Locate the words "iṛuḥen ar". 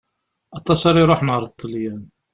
1.03-1.43